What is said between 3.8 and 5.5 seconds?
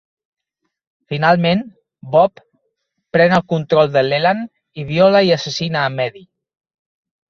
de Leland i viola i